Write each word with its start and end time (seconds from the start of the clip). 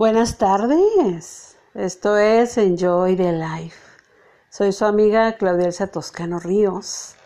Buenas 0.00 0.38
tardes. 0.38 1.58
Esto 1.74 2.16
es 2.16 2.56
Enjoy 2.56 3.16
the 3.16 3.32
Life. 3.34 3.76
Soy 4.48 4.72
su 4.72 4.86
amiga 4.86 5.34
Claudia 5.34 5.66
Elsa 5.66 5.88
Toscano 5.88 6.38
Ríos. 6.38 7.16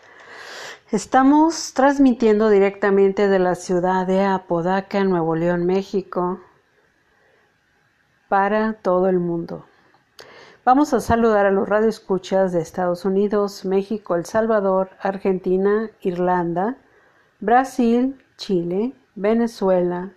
Estamos 0.91 1.73
transmitiendo 1.73 2.49
directamente 2.49 3.29
de 3.29 3.39
la 3.39 3.55
ciudad 3.55 4.05
de 4.05 4.25
Apodaca, 4.25 5.05
Nuevo 5.05 5.37
León, 5.37 5.65
México, 5.65 6.41
para 8.27 8.73
todo 8.73 9.07
el 9.07 9.19
mundo. 9.19 9.65
Vamos 10.65 10.93
a 10.93 10.99
saludar 10.99 11.45
a 11.45 11.51
los 11.51 11.69
radioescuchas 11.69 12.51
de 12.51 12.59
Estados 12.59 13.05
Unidos, 13.05 13.63
México, 13.63 14.15
El 14.15 14.25
Salvador, 14.25 14.89
Argentina, 14.99 15.91
Irlanda, 16.01 16.75
Brasil, 17.39 18.21
Chile, 18.35 18.93
Venezuela, 19.15 20.11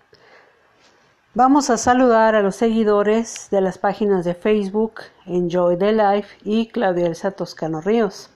Vamos 1.33 1.69
a 1.69 1.77
saludar 1.77 2.35
a 2.35 2.41
los 2.41 2.55
seguidores 2.55 3.49
de 3.51 3.61
las 3.61 3.77
páginas 3.77 4.25
de 4.25 4.33
Facebook 4.33 5.01
Enjoy 5.25 5.77
the 5.77 5.91
Life 5.91 6.37
y 6.43 6.69
Claudia 6.69 7.07
Elsa 7.07 7.31
Toscano 7.31 7.81
Ríos. 7.81 8.29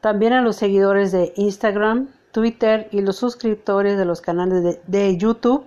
También 0.00 0.32
a 0.32 0.42
los 0.42 0.56
seguidores 0.56 1.10
de 1.10 1.32
Instagram, 1.36 2.08
Twitter 2.32 2.88
y 2.92 3.00
los 3.00 3.16
suscriptores 3.16 3.96
de 3.96 4.04
los 4.04 4.20
canales 4.20 4.80
de, 4.86 5.16
YouTube 5.16 5.64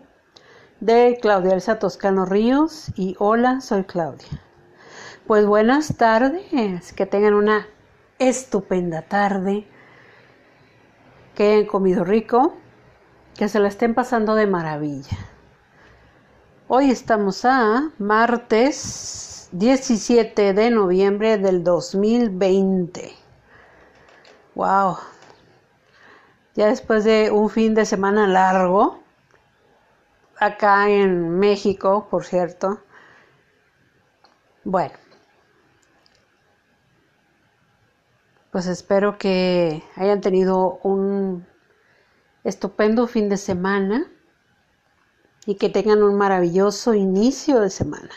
de 0.79 1.17
Claudia 1.21 1.53
Elsa 1.53 1.79
Toscano 1.79 2.25
Ríos 2.25 2.87
y 2.95 3.15
hola, 3.19 3.61
soy 3.61 3.83
Claudia. 3.83 4.27
Pues 5.27 5.45
buenas 5.45 5.95
tardes, 5.97 6.93
que 6.93 7.05
tengan 7.05 7.33
una 7.33 7.67
estupenda 8.19 9.01
tarde, 9.01 9.67
que 11.35 11.53
hayan 11.53 11.65
comido 11.65 12.03
rico, 12.03 12.55
que 13.35 13.47
se 13.47 13.59
la 13.59 13.67
estén 13.67 13.93
pasando 13.93 14.35
de 14.35 14.47
maravilla. 14.47 15.17
Hoy 16.67 16.89
estamos 16.91 17.43
a 17.45 17.91
martes 17.97 19.49
17 19.51 20.53
de 20.53 20.71
noviembre 20.71 21.37
del 21.37 21.63
2020. 21.63 23.11
Wow, 24.55 24.97
ya 26.55 26.67
después 26.67 27.03
de 27.03 27.31
un 27.31 27.49
fin 27.49 27.73
de 27.73 27.85
semana 27.85 28.27
largo, 28.27 29.01
acá 30.37 30.89
en 30.89 31.39
México, 31.39 32.07
por 32.09 32.25
cierto. 32.25 32.81
Bueno, 34.63 34.93
pues 38.51 38.67
espero 38.67 39.17
que 39.17 39.83
hayan 39.95 40.21
tenido 40.21 40.79
un 40.83 41.47
estupendo 42.43 43.07
fin 43.07 43.29
de 43.29 43.37
semana 43.37 44.11
y 45.45 45.55
que 45.55 45.69
tengan 45.69 46.03
un 46.03 46.17
maravilloso 46.17 46.93
inicio 46.93 47.61
de 47.61 47.69
semana. 47.69 48.11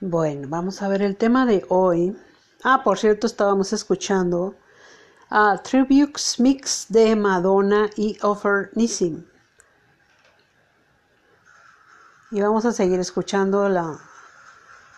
Bueno, 0.00 0.48
vamos 0.48 0.82
a 0.82 0.88
ver 0.88 1.02
el 1.02 1.16
tema 1.16 1.46
de 1.46 1.64
hoy. 1.68 2.16
Ah, 2.64 2.82
por 2.82 2.98
cierto, 2.98 3.26
estábamos 3.26 3.72
escuchando 3.72 4.56
a 5.34 5.56
Tributes 5.62 6.38
Mix 6.38 6.86
de 6.90 7.16
Madonna 7.16 7.88
y 7.96 8.18
Offer 8.20 8.68
Nissim. 8.74 9.24
Y 12.30 12.42
vamos 12.42 12.66
a 12.66 12.72
seguir 12.72 13.00
escuchando 13.00 13.66
la 13.70 13.98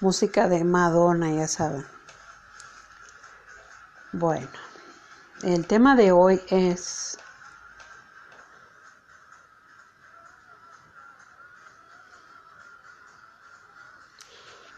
música 0.00 0.48
de 0.48 0.64
Madonna, 0.64 1.30
ya 1.30 1.46
saben. 1.46 1.86
Bueno, 4.10 4.48
el 5.44 5.68
tema 5.68 5.94
de 5.94 6.10
hoy 6.10 6.42
es 6.48 7.16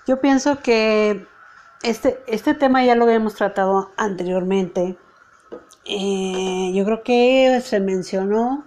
Yo 0.07 0.21
pienso 0.21 0.61
que 0.63 1.27
este, 1.83 2.23
este 2.27 2.55
tema 2.55 2.85
ya 2.85 2.95
lo 2.95 3.05
habíamos 3.05 3.35
tratado 3.35 3.93
anteriormente 3.97 4.99
eh, 5.89 6.73
yo 6.75 6.85
creo 6.85 7.03
que 7.03 7.61
se 7.65 7.81
mencionó 7.81 8.65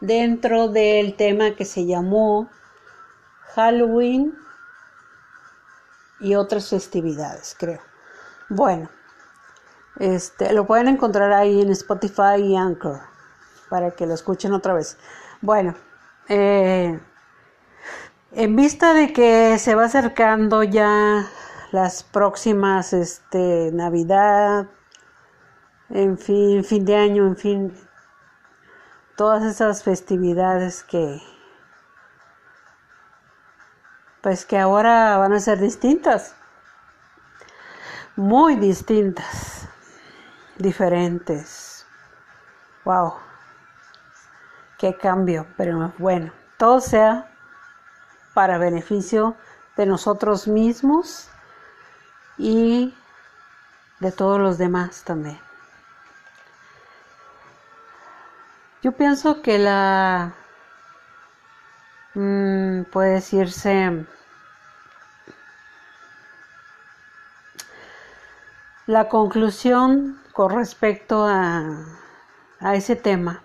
dentro 0.00 0.68
del 0.68 1.16
tema 1.16 1.56
que 1.56 1.64
se 1.64 1.86
llamó 1.86 2.48
Halloween 3.54 4.34
y 6.20 6.34
otras 6.36 6.70
festividades, 6.70 7.56
creo. 7.58 7.80
Bueno, 8.48 8.88
este, 9.98 10.52
lo 10.52 10.66
pueden 10.66 10.88
encontrar 10.88 11.32
ahí 11.32 11.62
en 11.62 11.70
Spotify 11.70 12.36
y 12.38 12.56
Anchor 12.56 13.00
para 13.68 13.90
que 13.90 14.06
lo 14.06 14.14
escuchen 14.14 14.52
otra 14.52 14.74
vez. 14.74 14.98
Bueno, 15.40 15.74
eh, 16.28 17.00
en 18.32 18.56
vista 18.56 18.94
de 18.94 19.12
que 19.12 19.58
se 19.58 19.74
va 19.74 19.84
acercando 19.84 20.62
ya 20.62 21.28
las 21.72 22.02
próximas 22.02 22.92
este, 22.92 23.70
Navidad, 23.72 24.68
en 25.92 26.16
fin, 26.16 26.64
fin 26.64 26.84
de 26.84 26.96
año, 26.96 27.26
en 27.26 27.36
fin, 27.36 27.72
todas 29.16 29.42
esas 29.44 29.82
festividades 29.82 30.82
que 30.84 31.20
pues 34.22 34.46
que 34.46 34.56
ahora 34.58 35.18
van 35.18 35.32
a 35.32 35.40
ser 35.40 35.58
distintas, 35.58 36.34
muy 38.14 38.54
distintas, 38.56 39.68
diferentes. 40.56 41.84
Wow, 42.84 43.14
qué 44.78 44.96
cambio, 44.96 45.46
pero 45.56 45.92
bueno, 45.98 46.32
todo 46.56 46.80
sea 46.80 47.28
para 48.32 48.58
beneficio 48.58 49.36
de 49.76 49.86
nosotros 49.86 50.46
mismos 50.46 51.28
y 52.38 52.94
de 54.00 54.12
todos 54.12 54.40
los 54.40 54.56
demás 54.56 55.02
también. 55.02 55.51
Yo 58.82 58.90
pienso 58.90 59.42
que 59.42 59.58
la... 59.58 60.34
Mm, 62.14 62.82
puede 62.90 63.14
decirse... 63.14 64.06
La 68.86 69.08
conclusión 69.08 70.20
con 70.32 70.50
respecto 70.50 71.24
a, 71.24 71.62
a 72.58 72.74
ese 72.74 72.96
tema. 72.96 73.40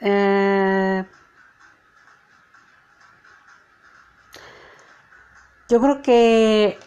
Eh, 0.00 1.04
yo 5.68 5.80
creo 5.80 6.02
que 6.02 6.80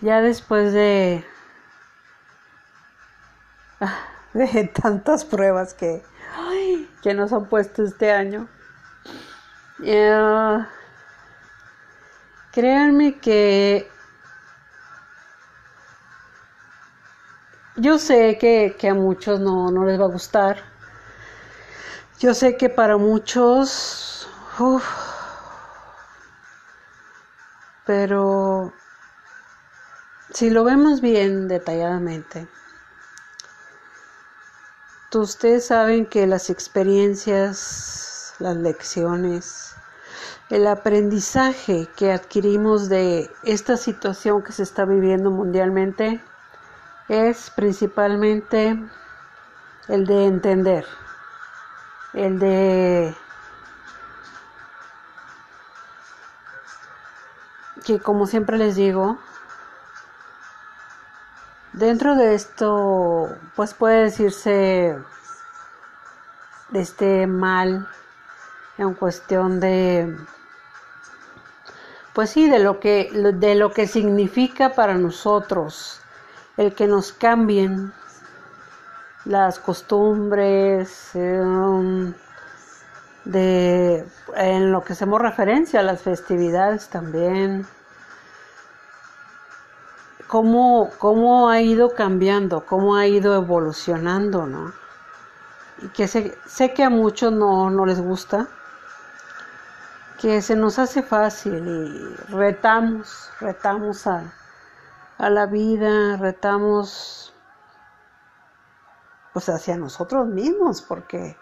ya 0.00 0.20
después 0.20 0.72
de 0.72 1.24
de 4.34 4.64
tantas 4.64 5.24
pruebas 5.24 5.74
que, 5.74 6.02
que 7.02 7.14
nos 7.14 7.32
han 7.32 7.46
puesto 7.46 7.82
este 7.82 8.12
año. 8.12 8.48
Eh, 9.82 10.66
créanme 12.52 13.18
que 13.18 13.88
yo 17.76 17.98
sé 17.98 18.36
que, 18.38 18.88
a 18.88 18.94
muchos 18.94 19.40
no, 19.40 19.70
no, 19.70 19.84
les 19.84 19.98
va 19.98 20.04
a 20.04 20.08
gustar. 20.08 20.58
Yo 22.18 22.34
sé 22.34 22.56
que 22.58 22.68
para 22.68 22.98
muchos, 22.98 24.28
pero 27.86 28.72
si 30.34 30.50
lo 30.50 30.64
vemos 30.64 31.00
bien 31.00 31.48
detalladamente, 31.48 32.46
ustedes 35.18 35.66
saben 35.66 36.06
que 36.06 36.26
las 36.26 36.50
experiencias, 36.50 38.34
las 38.38 38.56
lecciones, 38.56 39.74
el 40.50 40.66
aprendizaje 40.66 41.88
que 41.96 42.12
adquirimos 42.12 42.88
de 42.88 43.30
esta 43.42 43.76
situación 43.76 44.42
que 44.42 44.52
se 44.52 44.62
está 44.62 44.84
viviendo 44.84 45.30
mundialmente 45.30 46.20
es 47.08 47.50
principalmente 47.50 48.78
el 49.88 50.06
de 50.06 50.26
entender, 50.26 50.86
el 52.12 52.38
de 52.38 53.14
que 57.84 57.98
como 57.98 58.26
siempre 58.26 58.58
les 58.58 58.76
digo, 58.76 59.18
dentro 61.72 62.14
de 62.16 62.34
esto 62.34 63.28
pues 63.56 63.74
puede 63.74 64.04
decirse 64.04 64.96
de 66.70 66.80
este 66.80 67.26
mal 67.26 67.88
en 68.78 68.94
cuestión 68.94 69.60
de 69.60 70.16
pues 72.12 72.30
sí 72.30 72.48
de 72.48 72.58
lo 72.58 72.80
que 72.80 73.10
de 73.12 73.54
lo 73.54 73.72
que 73.72 73.86
significa 73.86 74.74
para 74.74 74.94
nosotros 74.94 76.00
el 76.56 76.74
que 76.74 76.86
nos 76.86 77.12
cambien 77.12 77.92
las 79.24 79.58
costumbres, 79.58 81.14
em, 81.14 82.12
de, 83.24 84.04
en 84.36 84.72
lo 84.72 84.82
que 84.82 84.94
hacemos 84.94 85.20
referencia 85.20 85.80
a 85.80 85.82
las 85.82 86.02
festividades 86.02 86.88
también, 86.88 87.66
cómo, 90.30 90.90
cómo 90.98 91.50
ha 91.50 91.60
ido 91.60 91.92
cambiando, 91.92 92.64
cómo 92.64 92.94
ha 92.94 93.08
ido 93.08 93.34
evolucionando, 93.34 94.46
¿no? 94.46 94.72
Y 95.82 95.88
que 95.88 96.06
sé, 96.06 96.38
sé 96.46 96.72
que 96.72 96.84
a 96.84 96.90
muchos 96.90 97.32
no, 97.32 97.68
no 97.68 97.84
les 97.84 98.00
gusta, 98.00 98.46
que 100.20 100.40
se 100.40 100.54
nos 100.54 100.78
hace 100.78 101.02
fácil 101.02 101.66
y 101.66 102.32
retamos, 102.32 103.28
retamos 103.40 104.06
a, 104.06 104.32
a 105.18 105.30
la 105.30 105.46
vida, 105.46 106.16
retamos 106.16 107.34
pues 109.32 109.48
hacia 109.48 109.76
nosotros 109.76 110.28
mismos, 110.28 110.80
porque 110.80 111.36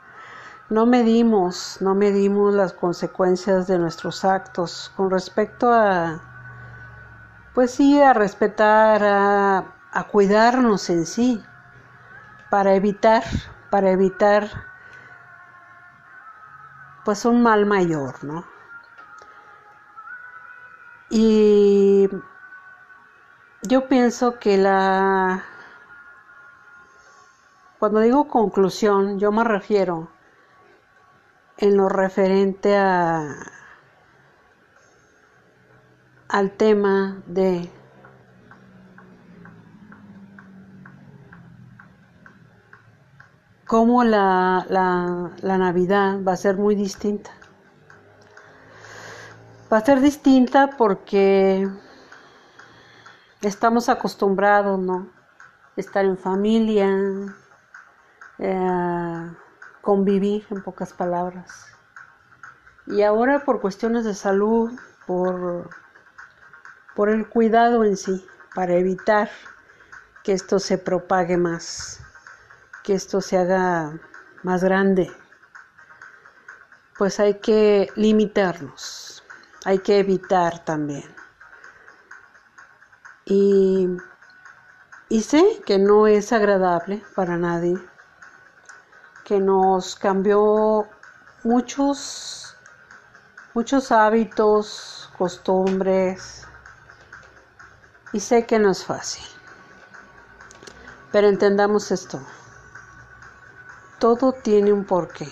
no 0.71 0.87
medimos, 0.87 1.77
no 1.83 1.95
medimos 1.95 2.55
las 2.55 2.73
consecuencias 2.73 3.67
de 3.67 3.79
nuestros 3.79 4.25
actos 4.25 4.91
con 4.97 5.11
respecto 5.11 5.71
a, 5.71 6.28
pues 7.59 7.73
sí, 7.73 8.01
a 8.01 8.13
respetar, 8.13 9.03
a, 9.03 10.05
cuidarnos 10.13 10.91
en 10.91 11.05
sí, 11.05 11.43
para 12.51 12.77
evitar, 12.77 13.25
para 13.69 13.91
evitar 13.91 14.49
pues 17.05 17.25
un 17.25 17.43
mal 17.43 17.67
mayor, 17.67 18.23
¿no? 18.23 18.45
Y 21.11 22.09
yo 23.63 23.89
pienso 23.89 24.39
que 24.39 24.57
la... 24.57 25.43
Cuando 27.81 27.99
digo 27.99 28.29
conclusión, 28.29 29.19
yo 29.19 29.33
me 29.33 29.43
refiero 29.43 30.13
en 31.57 31.77
lo 31.77 31.89
referente 31.89 32.77
a 32.77 33.35
al 36.29 36.51
tema 36.51 37.23
de 37.27 37.71
cómo 43.67 44.05
la, 44.05 44.67
la, 44.69 45.31
la, 45.41 45.59
Navidad 45.59 46.23
va 46.27 46.33
a 46.33 46.37
ser 46.37 46.57
muy 46.57 46.75
distinta. 46.75 47.31
Va 49.73 49.79
a 49.79 49.85
ser 49.85 50.01
distinta 50.01 50.71
porque 50.77 51.69
estamos 53.43 53.89
acostumbrados, 53.89 54.79
¿no? 54.79 55.09
Estar 55.77 56.05
en 56.05 56.19
familia, 56.19 56.89
eh, 58.39 59.33
convivir, 59.83 60.47
en 60.51 60.63
pocas 60.63 60.93
palabras. 60.93 61.67
Y 62.87 63.03
ahora 63.03 63.45
por 63.45 63.61
cuestiones 63.61 64.05
de 64.05 64.15
salud, 64.15 64.73
por, 65.07 65.69
por 66.99 67.11
el 67.11 67.29
cuidado 67.29 67.85
en 67.85 67.97
sí, 67.97 68.27
para 68.57 68.75
evitar 68.75 69.31
que 70.25 70.33
esto 70.33 70.59
se 70.59 70.79
propague 70.79 71.37
más, 71.37 72.01
que 72.83 72.93
esto 72.95 73.21
se 73.21 73.39
haga 73.39 74.01
más 74.43 74.65
grande, 74.65 75.09
pues 76.99 77.21
hay 77.21 77.35
que 77.35 77.89
limitarnos, 77.95 79.23
hay 79.65 79.79
que 79.79 80.01
evitar 80.01 80.65
también. 80.65 81.05
Y, 83.25 83.89
sé 85.21 85.63
que 85.65 85.79
no 85.79 86.09
es 86.09 86.33
agradable 86.33 87.05
para 87.15 87.37
nadie, 87.37 87.79
que 89.25 89.39
nos 89.39 89.95
cambió 89.95 90.89
muchos, 91.45 92.57
muchos 93.55 93.93
hábitos, 93.93 95.13
costumbres, 95.17 96.48
y 98.13 98.21
sé 98.21 98.47
que 98.47 98.59
no 98.59 98.71
es 98.71 98.85
fácil. 98.85 99.25
Pero 101.13 101.29
entendamos 101.29 101.91
esto. 101.91 102.21
Todo 103.99 104.33
tiene 104.33 104.73
un 104.73 104.85
porqué, 104.85 105.31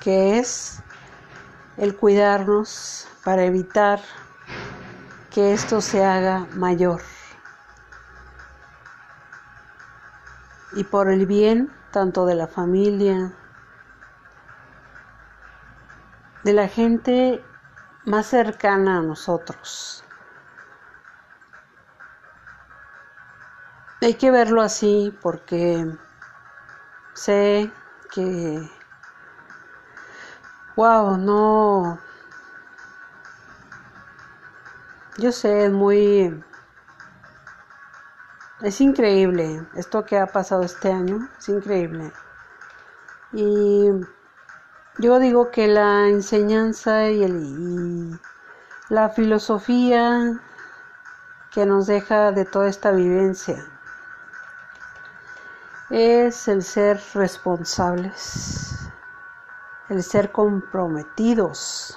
que 0.00 0.38
es 0.38 0.82
el 1.76 1.96
cuidarnos 1.96 3.08
para 3.24 3.44
evitar 3.44 4.00
que 5.30 5.52
esto 5.52 5.80
se 5.80 6.04
haga 6.04 6.46
mayor. 6.54 7.02
Y 10.76 10.84
por 10.84 11.10
el 11.10 11.26
bien 11.26 11.72
tanto 11.90 12.26
de 12.26 12.34
la 12.34 12.46
familia, 12.46 13.32
de 16.44 16.52
la 16.52 16.68
gente 16.68 17.44
más 18.04 18.26
cercana 18.26 18.98
a 18.98 19.02
nosotros. 19.02 20.04
Hay 24.04 24.16
que 24.16 24.30
verlo 24.30 24.60
así 24.60 25.16
porque 25.22 25.82
sé 27.14 27.72
que, 28.12 28.70
wow, 30.76 31.16
no, 31.16 31.98
Yo 35.16 35.32
sé, 35.32 35.64
es 35.64 35.72
muy... 35.72 36.44
Es 38.60 38.82
increíble 38.82 39.66
esto 39.74 40.04
que 40.04 40.18
ha 40.18 40.26
pasado 40.26 40.64
este 40.64 40.92
año, 40.92 41.26
es 41.38 41.48
increíble. 41.48 42.12
Y 43.32 43.86
yo 44.98 45.18
digo 45.18 45.50
que 45.50 45.66
la 45.66 46.08
enseñanza 46.10 47.08
y, 47.08 47.22
el, 47.22 48.20
la 48.90 49.08
filosofía 49.08 50.42
que 51.50 51.64
nos 51.64 51.86
deja 51.86 52.32
de 52.32 52.44
toda 52.44 52.68
esta 52.68 52.90
vivencia 52.90 53.73
es 55.94 56.48
el 56.48 56.64
ser 56.64 57.00
responsables, 57.14 58.90
el 59.88 60.02
ser 60.02 60.32
comprometidos, 60.32 61.96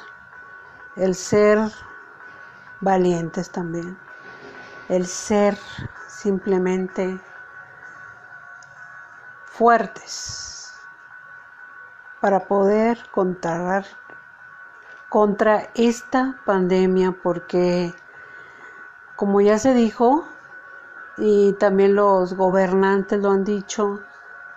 el 0.96 1.16
ser 1.16 1.58
valientes 2.80 3.50
también. 3.50 3.98
El 4.88 5.08
ser 5.08 5.58
simplemente 6.08 7.20
fuertes 9.46 10.75
para 12.22 12.48
poder 12.48 13.00
contar 13.10 13.84
contra 15.10 15.72
esta 15.74 16.39
pandemia 16.46 17.16
porque 17.24 17.96
como 19.16 19.42
ya 19.42 19.58
se 19.58 19.74
dijo 19.74 20.24
y 21.17 21.53
también 21.53 21.95
los 21.95 22.33
gobernantes 22.36 23.19
lo 23.19 23.31
han 23.31 23.43
dicho, 23.43 24.00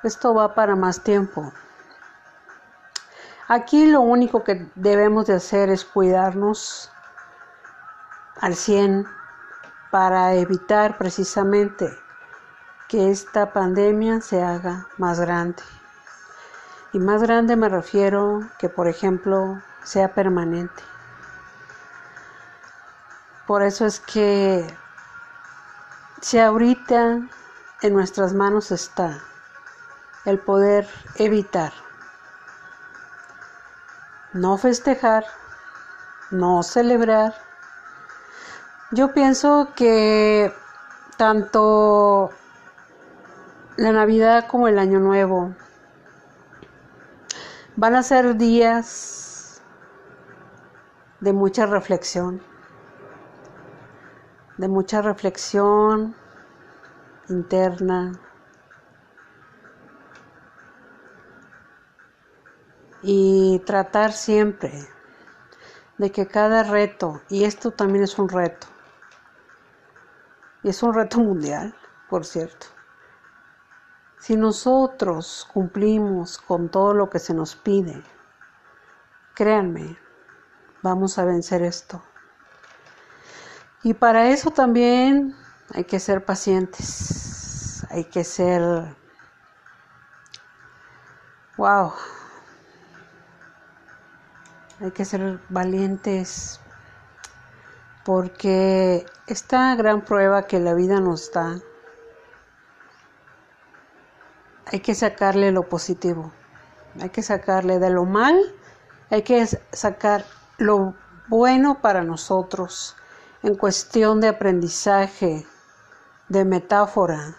esto 0.02 0.34
va 0.34 0.54
para 0.54 0.76
más 0.76 1.00
tiempo. 1.00 1.52
Aquí 3.48 3.86
lo 3.86 4.00
único 4.00 4.44
que 4.44 4.70
debemos 4.74 5.26
de 5.26 5.34
hacer 5.34 5.70
es 5.70 5.84
cuidarnos 5.84 6.90
al 8.40 8.54
100 8.54 9.06
para 9.90 10.34
evitar 10.34 10.96
precisamente 10.98 11.90
que 12.88 13.10
esta 13.10 13.52
pandemia 13.52 14.20
se 14.20 14.42
haga 14.42 14.86
más 14.98 15.20
grande. 15.20 15.62
Y 16.92 16.98
más 16.98 17.22
grande 17.22 17.56
me 17.56 17.68
refiero 17.68 18.40
que, 18.58 18.68
por 18.68 18.88
ejemplo, 18.88 19.60
sea 19.82 20.14
permanente. 20.14 20.82
Por 23.46 23.62
eso 23.62 23.86
es 23.86 24.00
que 24.00 24.64
si 26.20 26.38
ahorita 26.38 27.20
en 27.82 27.94
nuestras 27.94 28.34
manos 28.34 28.70
está 28.72 29.22
el 30.26 30.38
poder 30.38 30.86
evitar, 31.16 31.72
no 34.34 34.58
festejar, 34.58 35.24
no 36.30 36.62
celebrar, 36.62 37.34
yo 38.92 39.14
pienso 39.14 39.72
que 39.74 40.52
tanto 41.16 42.30
la 43.76 43.92
Navidad 43.92 44.46
como 44.46 44.68
el 44.68 44.78
Año 44.78 45.00
Nuevo 45.00 45.54
van 47.76 47.94
a 47.94 48.02
ser 48.02 48.36
días 48.36 49.62
de 51.20 51.32
mucha 51.32 51.64
reflexión, 51.64 52.42
de 54.60 54.68
mucha 54.68 55.00
reflexión 55.00 56.14
interna. 57.30 58.12
Y 63.02 63.62
tratar 63.64 64.12
siempre 64.12 64.70
de 65.96 66.12
que 66.12 66.26
cada 66.26 66.62
reto, 66.62 67.22
y 67.30 67.44
esto 67.44 67.70
también 67.70 68.04
es 68.04 68.18
un 68.18 68.28
reto, 68.28 68.66
y 70.62 70.68
es 70.68 70.82
un 70.82 70.92
reto 70.92 71.20
mundial, 71.20 71.74
por 72.10 72.26
cierto, 72.26 72.66
si 74.18 74.36
nosotros 74.36 75.48
cumplimos 75.54 76.36
con 76.36 76.68
todo 76.68 76.92
lo 76.92 77.08
que 77.08 77.18
se 77.18 77.32
nos 77.32 77.56
pide, 77.56 78.02
créanme, 79.34 79.96
vamos 80.82 81.18
a 81.18 81.24
vencer 81.24 81.62
esto. 81.62 82.02
Y 83.82 83.94
para 83.94 84.28
eso 84.28 84.50
también 84.50 85.34
hay 85.72 85.84
que 85.84 85.99
ser 86.00 86.22
pacientes, 86.22 87.87
hay 87.88 88.04
que 88.04 88.25
ser, 88.25 88.62
wow, 91.56 91.90
hay 94.80 94.90
que 94.90 95.04
ser 95.06 95.40
valientes 95.49 96.60
porque 98.04 99.06
esta 99.26 99.75
gran 99.76 100.04
prueba 100.04 100.46
que 100.46 100.60
la 100.60 100.75
vida 100.75 101.00
nos 101.00 101.32
da, 101.32 101.58
hay 104.66 104.80
que 104.80 104.94
sacarle 104.94 105.52
lo 105.52 105.70
positivo, 105.70 106.32
hay 107.00 107.08
que 107.08 107.22
sacarle 107.22 107.78
de 107.78 107.88
lo 107.88 108.04
mal, 108.04 108.38
hay 109.08 109.22
que 109.22 109.46
sacar 109.72 110.26
lo 110.58 110.94
bueno 111.28 111.80
para 111.80 112.04
nosotros 112.04 112.96
en 113.42 113.54
cuestión 113.54 114.20
de 114.20 114.28
aprendizaje, 114.28 115.47
de 116.28 116.44
metáfora, 116.44 117.37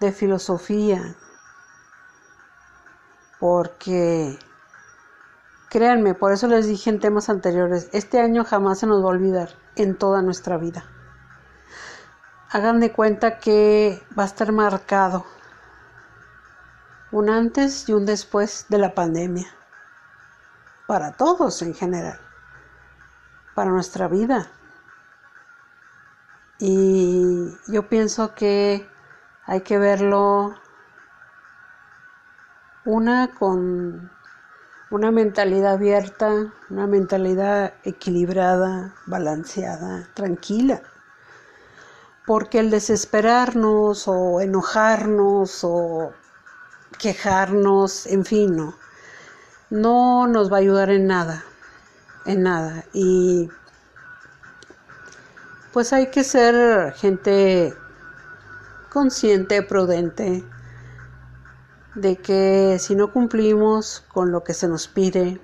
de 0.00 0.12
filosofía, 0.12 1.14
porque 3.38 4.38
créanme, 5.68 6.14
por 6.14 6.32
eso 6.32 6.48
les 6.48 6.66
dije 6.66 6.90
en 6.90 7.00
temas 7.00 7.28
anteriores, 7.28 7.88
este 7.92 8.20
año 8.20 8.44
jamás 8.44 8.78
se 8.78 8.86
nos 8.86 9.02
va 9.02 9.06
a 9.06 9.10
olvidar 9.10 9.50
en 9.76 9.96
toda 9.96 10.22
nuestra 10.22 10.56
vida. 10.56 10.84
Hagan 12.50 12.80
de 12.80 12.92
cuenta 12.92 13.38
que 13.38 14.02
va 14.18 14.24
a 14.24 14.26
estar 14.26 14.52
marcado 14.52 15.24
un 17.10 17.28
antes 17.28 17.88
y 17.88 17.92
un 17.92 18.06
después 18.06 18.66
de 18.70 18.78
la 18.78 18.94
pandemia, 18.94 19.48
para 20.86 21.12
todos 21.12 21.60
en 21.62 21.74
general, 21.74 22.18
para 23.54 23.70
nuestra 23.70 24.08
vida. 24.08 24.50
Y 26.64 27.58
yo 27.66 27.88
pienso 27.88 28.36
que 28.36 28.88
hay 29.46 29.62
que 29.62 29.78
verlo 29.78 30.54
una 32.84 33.32
con 33.36 34.12
una 34.92 35.10
mentalidad 35.10 35.72
abierta, 35.72 36.52
una 36.70 36.86
mentalidad 36.86 37.74
equilibrada, 37.82 38.94
balanceada, 39.06 40.08
tranquila. 40.14 40.82
Porque 42.26 42.60
el 42.60 42.70
desesperarnos 42.70 44.06
o 44.06 44.40
enojarnos 44.40 45.64
o 45.64 46.12
quejarnos, 46.96 48.06
en 48.06 48.24
fin, 48.24 48.56
no, 48.56 48.76
no 49.68 50.28
nos 50.28 50.52
va 50.52 50.58
a 50.58 50.60
ayudar 50.60 50.90
en 50.90 51.08
nada, 51.08 51.42
en 52.24 52.44
nada. 52.44 52.84
Y 52.92 53.50
pues 55.72 55.92
hay 55.92 56.08
que 56.10 56.22
ser 56.22 56.92
gente 56.94 57.74
consciente, 58.90 59.62
prudente, 59.62 60.44
de 61.94 62.16
que 62.16 62.78
si 62.78 62.94
no 62.94 63.12
cumplimos 63.12 64.04
con 64.12 64.32
lo 64.32 64.44
que 64.44 64.54
se 64.54 64.68
nos 64.68 64.86
pide, 64.86 65.40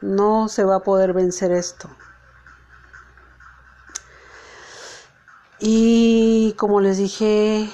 no 0.00 0.48
se 0.48 0.64
va 0.64 0.76
a 0.76 0.82
poder 0.82 1.12
vencer 1.12 1.52
esto. 1.52 1.88
Y 5.60 6.54
como 6.58 6.80
les 6.80 6.98
dije 6.98 7.70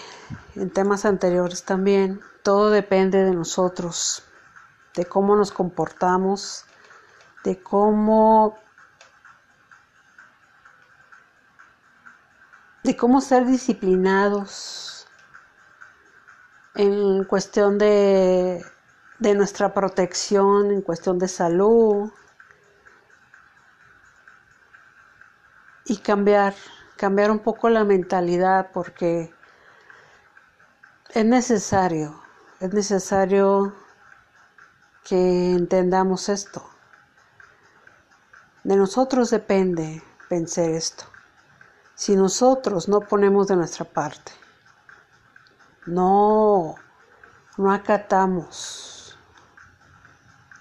en 0.57 0.71
temas 0.71 1.07
anteriores 1.07 1.65
también, 1.65 2.21
todo 2.43 2.69
depende 2.69 3.25
de 3.25 3.33
nosotros, 3.33 4.25
de 4.95 5.07
cómo 5.07 5.37
nos 5.37 5.53
comportamos, 5.53 6.68
de 7.49 7.63
cómo 7.63 8.59
de 12.85 12.95
cómo 12.95 13.23
ser 13.23 13.47
disciplinados 13.47 15.09
en 16.75 17.25
cuestión 17.25 17.79
de, 17.79 18.63
de 19.19 19.35
nuestra 19.35 19.73
protección, 19.73 20.71
en 20.73 20.83
cuestión 20.83 21.19
de 21.19 21.29
salud 21.29 22.13
y 25.87 25.97
cambiar, 25.97 26.55
cambiar 26.99 27.31
un 27.31 27.39
poco 27.39 27.71
la 27.71 27.85
mentalidad 27.85 28.73
porque 28.75 29.33
es 31.15 31.25
necesario, 31.25 32.23
es 32.61 32.75
necesario 32.75 33.75
que 35.03 35.53
entendamos 35.53 36.29
esto. 36.29 36.78
De 38.69 38.77
nosotros 38.77 39.31
depende 39.31 40.03
vencer 40.29 40.73
esto. 40.73 41.05
Si 41.95 42.15
nosotros 42.15 42.87
no 42.87 43.01
ponemos 43.01 43.47
de 43.47 43.57
nuestra 43.57 43.87
parte, 43.87 44.31
no, 45.87 46.75
no 47.57 47.73
acatamos. 47.73 49.19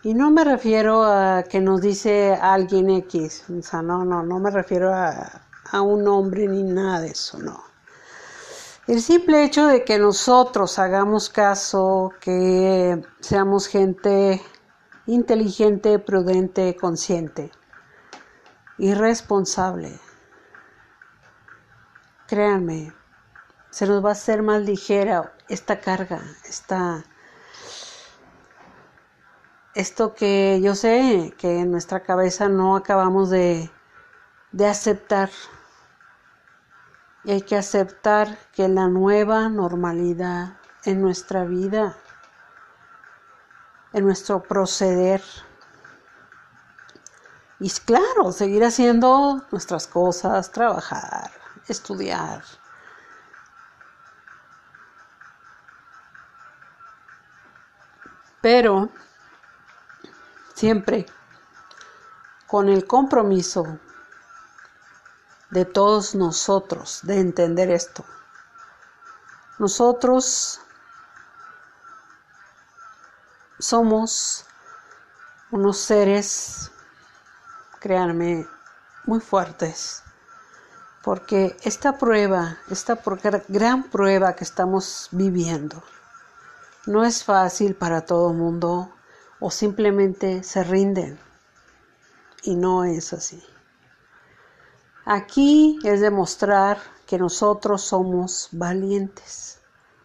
Y 0.03 0.13
no 0.13 0.31
me 0.31 0.45
refiero 0.45 1.03
a 1.03 1.43
que 1.43 1.59
nos 1.59 1.81
dice 1.81 2.33
alguien 2.41 2.91
X, 2.91 3.43
o 3.49 3.61
sea, 3.61 3.81
no, 3.81 4.05
no, 4.05 4.23
no 4.23 4.39
me 4.39 4.51
refiero 4.51 4.95
a, 4.95 5.41
a 5.69 5.81
un 5.81 6.07
hombre 6.07 6.47
ni 6.47 6.63
nada 6.63 7.01
de 7.01 7.07
eso, 7.07 7.39
no. 7.39 7.61
El 8.87 9.01
simple 9.01 9.43
hecho 9.43 9.67
de 9.67 9.83
que 9.83 9.99
nosotros 9.99 10.79
hagamos 10.79 11.27
caso, 11.27 12.13
que 12.21 13.03
seamos 13.19 13.67
gente 13.67 14.41
inteligente, 15.07 15.99
prudente, 15.99 16.77
consciente 16.77 17.51
y 18.77 18.93
responsable. 18.93 19.99
Créanme, 22.27 22.93
se 23.69 23.87
nos 23.87 24.03
va 24.03 24.09
a 24.09 24.13
hacer 24.13 24.43
más 24.43 24.61
ligera 24.61 25.33
esta 25.47 25.79
carga, 25.79 26.21
esta, 26.45 27.03
esto 29.73 30.13
que 30.13 30.59
yo 30.61 30.75
sé 30.75 31.33
que 31.37 31.59
en 31.59 31.71
nuestra 31.71 32.01
cabeza 32.01 32.49
no 32.49 32.75
acabamos 32.75 33.29
de, 33.29 33.71
de 34.51 34.67
aceptar 34.67 35.29
y 37.27 37.31
hay 37.31 37.41
que 37.41 37.57
aceptar 37.57 38.37
que 38.53 38.69
la 38.69 38.87
nueva 38.87 39.49
normalidad 39.49 40.57
en 40.85 41.01
nuestra 41.01 41.43
vida, 41.43 41.97
en 43.91 44.05
nuestro 44.05 44.43
proceder, 44.43 45.21
y 47.59 47.69
claro, 47.69 48.31
seguir 48.31 48.63
haciendo 48.63 49.45
nuestras 49.51 49.87
cosas, 49.87 50.51
trabajar, 50.51 51.31
estudiar. 51.67 52.43
pero 58.41 58.89
siempre 60.53 61.05
con 62.47 62.69
el 62.69 62.87
compromiso 62.87 63.79
de 65.49 65.65
todos 65.65 66.15
nosotros 66.15 67.01
de 67.03 67.19
entender 67.19 67.69
esto. 67.69 68.05
Nosotros 69.59 70.61
somos 73.59 74.45
unos 75.51 75.77
seres, 75.77 76.71
créanme, 77.87 78.45
muy 79.05 79.21
fuertes, 79.21 80.03
porque 81.01 81.55
esta 81.63 81.97
prueba, 81.97 82.57
esta 82.69 82.99
gran 83.47 83.83
prueba 83.83 84.35
que 84.35 84.43
estamos 84.43 85.07
viviendo, 85.11 85.81
no 86.85 87.05
es 87.05 87.23
fácil 87.23 87.75
para 87.75 88.01
todo 88.01 88.31
el 88.31 88.37
mundo 88.37 88.93
o 89.39 89.51
simplemente 89.51 90.43
se 90.43 90.65
rinden. 90.65 91.17
Y 92.43 92.55
no 92.55 92.83
es 92.83 93.13
así. 93.13 93.41
Aquí 95.05 95.79
es 95.85 96.01
demostrar 96.01 96.79
que 97.05 97.17
nosotros 97.17 97.83
somos 97.83 98.49
valientes, 98.51 99.61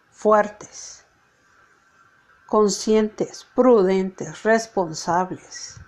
fuertes, 0.09 1.03
conscientes, 2.47 3.45
prudentes, 3.53 4.43
responsables. 4.43 5.82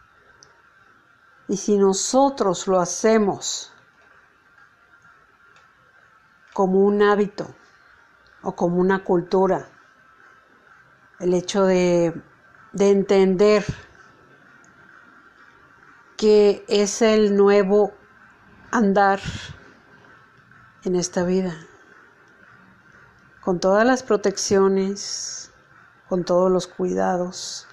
Y 1.48 1.58
si 1.58 1.78
nosotros 1.78 2.68
lo 2.68 2.80
hacemos 2.80 3.72
como 6.54 6.80
un 6.80 7.02
hábito 7.04 7.54
o 8.42 8.56
como 8.56 8.78
una 8.78 9.04
cultura, 9.04 9.68
el 11.20 11.34
hecho 11.34 11.66
de, 11.66 12.14
entender 12.80 13.64
que 16.18 16.66
es 16.68 17.02
el 17.02 17.36
nuevo 17.36 17.94
andar 18.72 19.20
en 20.84 20.96
esta 20.96 21.24
vida, 21.24 21.56
con 23.42 23.60
todas 23.60 23.86
las 23.86 24.02
protecciones, 24.02 25.52
con 26.10 26.24
todos 26.26 26.52
los 26.52 26.68
cuidados, 26.68 27.68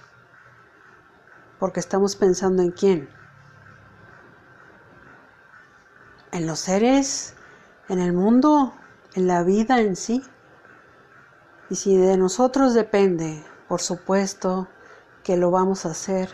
porque 1.59 1.79
estamos 1.79 2.15
pensando 2.15 2.61
en 2.61 2.71
quién, 2.71 3.22
en 6.33 6.47
los 6.47 6.59
seres, 6.59 7.35
en 7.89 7.99
el 7.99 8.11
mundo, 8.11 8.73
en 9.13 9.27
la 9.27 9.43
vida 9.43 9.79
en 9.79 9.95
sí. 9.95 10.23
Y 11.69 11.75
si 11.75 11.95
de 11.95 12.17
nosotros 12.17 12.73
depende, 12.73 13.45
por 13.67 13.81
supuesto 13.81 14.67
que 15.23 15.37
lo 15.37 15.51
vamos 15.51 15.85
a 15.85 15.91
hacer 15.91 16.29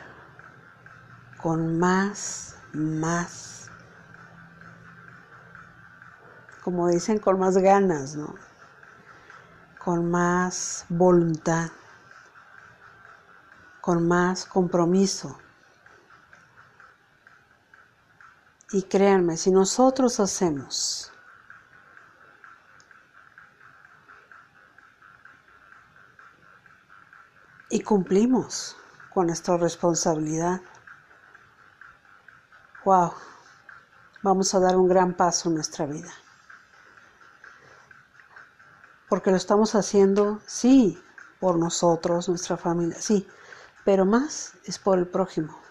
con 1.38 1.78
más, 1.78 2.58
más, 2.74 3.70
como 6.64 6.88
dicen, 6.88 7.20
con 7.20 7.38
más 7.38 7.58
ganas, 7.58 8.16
¿no? 8.16 8.36
Con 9.84 10.10
más 10.10 10.86
voluntad, 10.88 11.72
con 13.82 14.08
más 14.08 14.46
compromiso. 14.46 15.38
Y 18.72 18.84
créanme, 18.84 19.36
si 19.38 19.52
nosotros 19.52 20.20
hacemos 20.20 21.12
y 27.70 27.82
cumplimos 27.82 28.76
con 29.14 29.28
nuestra 29.28 29.58
responsabilidad. 29.58 30.62
Wow, 32.86 33.14
vamos 34.24 34.54
a 34.56 34.60
dar 34.60 34.76
un 34.76 34.88
gran 34.88 35.14
paso 35.14 35.50
en 35.50 35.56
nuestra 35.56 35.86
vida. 35.86 36.12
Porque 39.08 39.32
lo 39.32 39.38
estamos 39.38 39.76
haciendo, 39.76 40.40
sí, 40.46 41.02
por 41.40 41.58
nosotros, 41.58 42.30
nuestra 42.30 42.58
familia, 42.58 43.00
sí, 43.00 43.28
pero 43.86 44.06
más 44.06 44.54
es 44.66 44.78
por 44.78 45.00
el 45.00 45.08
prójimo. 45.08 45.69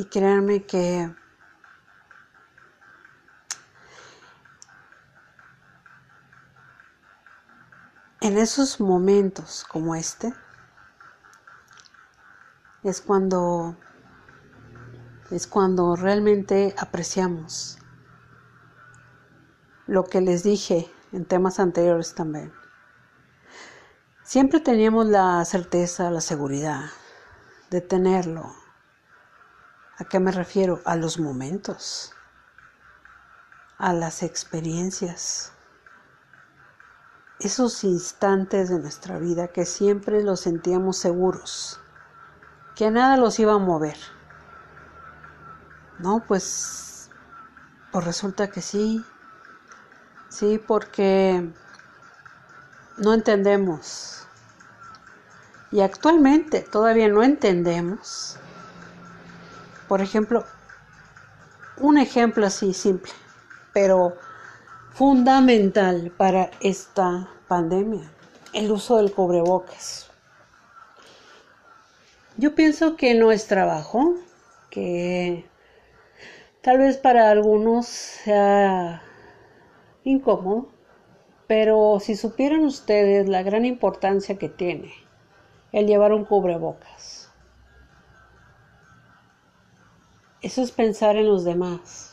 Y 0.00 0.06
créanme 0.06 0.64
que 0.64 1.14
En 8.22 8.38
esos 8.38 8.80
momentos 8.80 9.66
como 9.68 9.94
este 9.94 10.32
es 12.82 13.02
cuando 13.02 13.76
es 15.30 15.46
cuando 15.46 15.96
realmente 15.96 16.74
apreciamos 16.78 17.78
lo 19.86 20.04
que 20.04 20.22
les 20.22 20.42
dije 20.42 20.90
en 21.12 21.26
temas 21.26 21.60
anteriores 21.60 22.14
también. 22.14 22.50
Siempre 24.22 24.60
teníamos 24.60 25.04
la 25.06 25.44
certeza, 25.44 26.10
la 26.10 26.22
seguridad 26.22 26.86
de 27.68 27.82
tenerlo. 27.82 28.59
¿A 30.00 30.04
qué 30.04 30.18
me 30.18 30.32
refiero? 30.32 30.80
A 30.86 30.96
los 30.96 31.20
momentos, 31.20 32.14
a 33.78 33.92
las 33.92 34.22
experiencias 34.22 35.52
esos 37.40 37.84
instantes 37.84 38.68
de 38.68 38.78
nuestra 38.78 39.18
vida 39.18 39.48
que 39.48 39.64
siempre 39.64 40.22
los 40.22 40.40
sentíamos 40.40 40.98
seguros, 40.98 41.80
que 42.76 42.90
nada 42.90 43.16
los 43.16 43.38
iba 43.38 43.54
a 43.54 43.58
mover. 43.58 43.96
No, 45.98 46.24
pues, 46.26 47.10
pues 47.92 48.04
resulta 48.04 48.50
que 48.50 48.60
sí, 48.60 49.04
sí, 50.28 50.58
porque 50.66 51.50
no 52.98 53.14
entendemos. 53.14 54.26
Y 55.70 55.80
actualmente 55.80 56.60
todavía 56.60 57.08
no 57.08 57.22
entendemos. 57.22 58.38
Por 59.90 60.00
ejemplo, 60.02 60.44
un 61.78 61.98
ejemplo 61.98 62.46
así 62.46 62.74
simple, 62.74 63.10
pero 63.72 64.16
fundamental 64.92 66.12
para 66.16 66.52
esta 66.60 67.28
pandemia, 67.48 68.08
el 68.52 68.70
uso 68.70 68.98
del 68.98 69.12
cubrebocas. 69.12 70.08
Yo 72.36 72.54
pienso 72.54 72.94
que 72.94 73.14
no 73.14 73.32
es 73.32 73.48
trabajo, 73.48 74.14
que 74.70 75.44
tal 76.60 76.78
vez 76.78 76.96
para 76.96 77.28
algunos 77.28 77.88
sea 77.88 79.02
incómodo, 80.04 80.68
pero 81.48 81.98
si 81.98 82.14
supieran 82.14 82.64
ustedes 82.64 83.28
la 83.28 83.42
gran 83.42 83.64
importancia 83.64 84.38
que 84.38 84.48
tiene 84.48 84.94
el 85.72 85.88
llevar 85.88 86.12
un 86.12 86.24
cubrebocas. 86.24 87.19
Eso 90.42 90.62
es 90.62 90.72
pensar 90.72 91.16
en 91.16 91.26
los 91.26 91.44
demás 91.44 92.10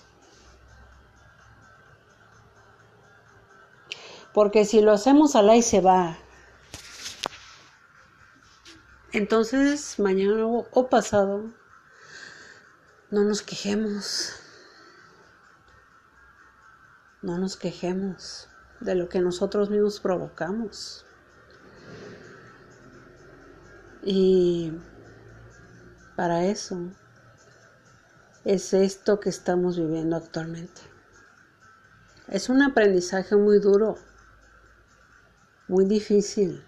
Porque 4.37 4.65
si 4.65 4.81
lo 4.81 4.91
hacemos 4.91 5.35
al 5.35 5.49
y 5.55 5.63
se 5.63 5.81
va, 5.81 6.15
entonces 9.11 9.97
mañana 9.97 10.45
o 10.45 10.89
pasado 10.89 11.51
no 13.09 13.23
nos 13.23 13.41
quejemos. 13.41 14.33
No 17.23 17.39
nos 17.39 17.57
quejemos 17.57 18.47
de 18.79 18.93
lo 18.93 19.09
que 19.09 19.21
nosotros 19.21 19.71
mismos 19.71 19.99
provocamos. 19.99 21.03
Y 24.03 24.71
para 26.15 26.45
eso 26.45 26.91
es 28.47 28.73
esto 28.73 29.19
que 29.19 29.29
estamos 29.29 29.77
viviendo 29.77 30.15
actualmente. 30.15 30.81
Es 32.27 32.49
un 32.49 32.61
aprendizaje 32.61 33.35
muy 33.35 33.59
duro 33.59 33.97
muy 35.67 35.85
difícil. 35.85 36.63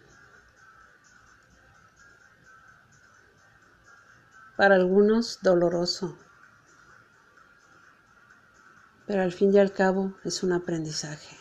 Para 4.58 4.76
algunos 4.76 5.40
doloroso, 5.42 6.18
pero 9.08 9.22
al 9.22 9.32
fin 9.32 9.54
y 9.54 9.60
al 9.60 9.72
cabo 9.72 10.16
es 10.26 10.44
un 10.44 10.52
aprendizaje. 10.52 11.38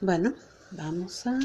Bueno, 0.00 0.34
vamos 0.72 1.26
a... 1.28 1.38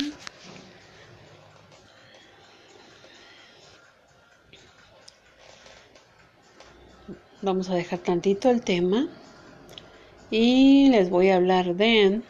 Vamos 7.43 7.71
a 7.71 7.75
dejar 7.75 7.97
tantito 7.97 8.51
el 8.51 8.61
tema 8.61 9.07
y 10.29 10.89
les 10.89 11.09
voy 11.09 11.29
a 11.29 11.37
hablar 11.37 11.75
de 11.75 12.21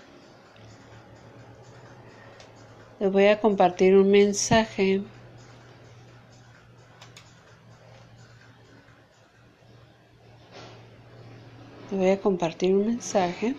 les 2.98 3.12
voy 3.12 3.26
a 3.26 3.42
compartir 3.42 3.98
un 3.98 4.10
mensaje. 4.10 5.02
Les 11.90 12.00
voy 12.00 12.10
a 12.10 12.22
compartir 12.22 12.74
un 12.74 12.86
mensaje 12.88 13.56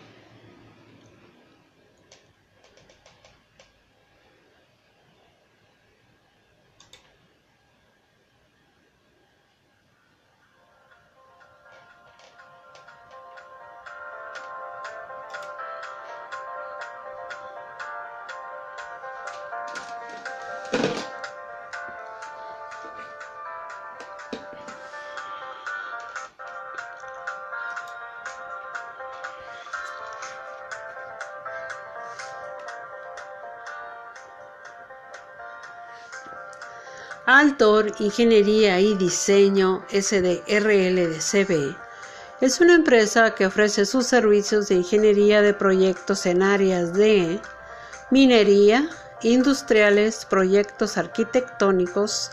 Altor 37.26 37.92
Ingeniería 38.00 38.80
y 38.80 38.96
Diseño 38.96 39.84
SDRL 39.90 40.96
de 40.96 41.18
CB 41.20 41.76
es 42.40 42.60
una 42.60 42.74
empresa 42.74 43.36
que 43.36 43.46
ofrece 43.46 43.86
sus 43.86 44.08
servicios 44.08 44.66
de 44.66 44.74
ingeniería 44.74 45.40
de 45.40 45.54
proyectos 45.54 46.26
en 46.26 46.42
áreas 46.42 46.94
de 46.94 47.40
minería, 48.10 48.88
industriales, 49.22 50.24
proyectos 50.24 50.98
arquitectónicos, 50.98 52.32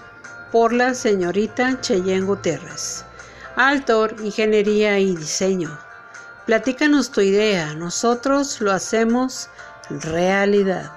por 0.54 0.72
la 0.72 0.94
señorita 0.94 1.82
Cheyenne 1.82 2.26
Gutiérrez. 2.26 3.04
Altor, 3.56 4.16
Ingeniería 4.24 4.98
y 5.00 5.16
Diseño. 5.16 5.78
Platícanos 6.46 7.12
tu 7.12 7.22
idea, 7.22 7.74
nosotros 7.74 8.62
lo 8.62 8.72
hacemos 8.72 9.50
realidad. 9.90 10.92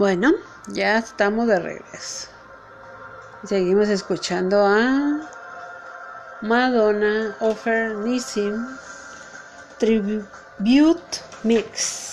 Bueno, 0.00 0.32
ya 0.68 0.96
estamos 0.96 1.46
de 1.46 1.58
regreso. 1.58 2.28
Seguimos 3.44 3.90
escuchando 3.90 4.64
a 4.64 5.28
Madonna 6.40 7.36
Offer 7.40 7.96
Nissim 7.96 8.66
Tribute 9.78 11.20
Mix. 11.42 12.09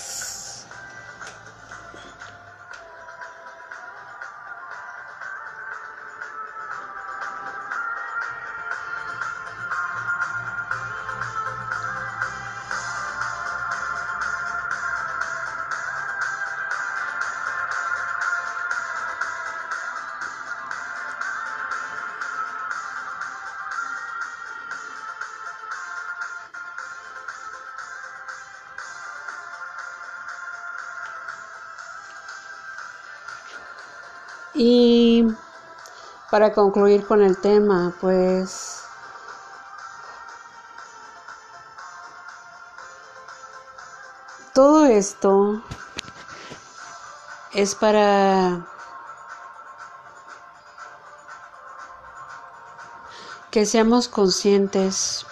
Para 36.38 36.52
concluir 36.52 37.04
con 37.04 37.20
el 37.20 37.36
tema, 37.40 37.92
pues 38.00 38.84
todo 44.54 44.86
esto 44.86 45.60
es 47.50 47.74
para 47.74 48.64
que 53.50 53.66
seamos 53.66 54.06
conscientes, 54.06 55.26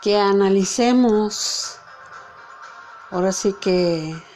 que 0.00 0.18
analicemos, 0.18 1.76
ahora 3.10 3.32
sí 3.32 3.52
que 3.52 4.31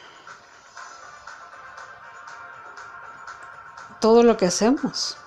todo 4.07 4.23
lo 4.23 4.37
que 4.37 4.45
hacemos, 4.45 5.17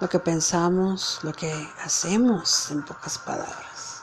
lo 0.00 0.08
que 0.08 0.18
pensamos, 0.18 1.20
lo 1.22 1.32
que 1.32 1.72
hacemos, 1.84 2.72
en 2.72 2.82
pocas 2.82 3.18
palabras. 3.18 4.00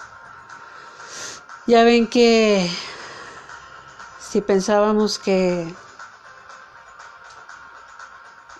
Ya 1.67 1.83
ven 1.83 2.07
que 2.07 2.71
si 4.21 4.39
pensábamos 4.39 5.19
que 5.19 5.75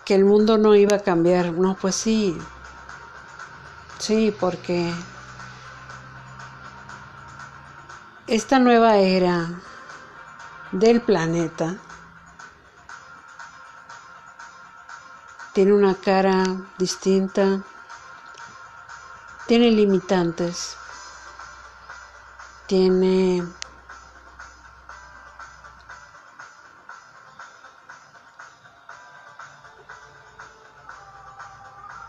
que 0.03 0.15
el 0.15 0.25
mundo 0.25 0.57
no 0.57 0.75
iba 0.75 0.97
a 0.97 0.99
cambiar. 0.99 1.53
No, 1.53 1.77
pues 1.79 1.95
sí. 1.95 2.37
Sí, 3.99 4.35
porque 4.37 4.93
esta 8.27 8.59
nueva 8.59 8.97
era 8.97 9.61
del 10.73 10.99
planeta 10.99 11.77
tiene 15.59 15.73
una 15.73 15.93
cara 15.93 16.41
distinta, 16.77 17.61
tiene 19.45 19.69
limitantes, 19.71 20.77
tiene 22.65 23.43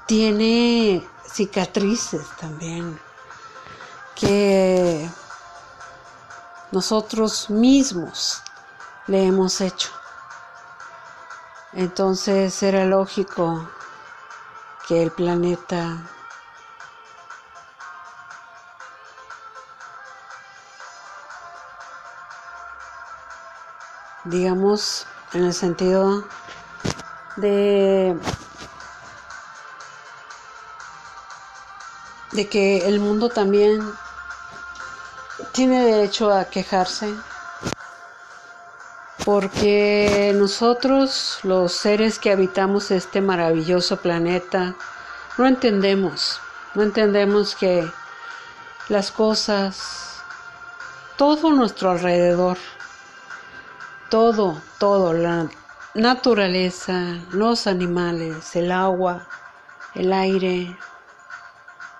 tiene 0.06 1.04
cicatrices 1.26 2.28
también 2.36 3.00
que 4.14 5.10
nosotros 6.70 7.50
mismos 7.50 8.44
le 9.08 9.26
hemos 9.26 9.60
hecho. 9.60 9.99
Entonces 11.72 12.62
era 12.62 12.84
lógico 12.84 13.70
que 14.88 15.04
el 15.04 15.12
planeta 15.12 15.98
digamos 24.24 25.06
en 25.32 25.44
el 25.44 25.54
sentido 25.54 26.24
de 27.36 28.18
de 32.32 32.48
que 32.48 32.88
el 32.88 33.00
mundo 33.00 33.28
también 33.28 33.80
tiene 35.52 35.84
derecho 35.84 36.32
a 36.32 36.46
quejarse 36.46 37.14
porque 39.30 40.32
nosotros, 40.34 41.38
los 41.44 41.70
seres 41.70 42.18
que 42.18 42.32
habitamos 42.32 42.90
este 42.90 43.20
maravilloso 43.20 43.98
planeta, 43.98 44.74
no 45.38 45.46
entendemos, 45.46 46.40
no 46.74 46.82
entendemos 46.82 47.54
que 47.54 47.88
las 48.88 49.12
cosas, 49.12 50.20
todo 51.16 51.50
nuestro 51.50 51.92
alrededor, 51.92 52.58
todo, 54.08 54.60
todo, 54.80 55.12
la 55.12 55.48
naturaleza, 55.94 57.20
los 57.30 57.68
animales, 57.68 58.56
el 58.56 58.72
agua, 58.72 59.28
el 59.94 60.12
aire, 60.12 60.76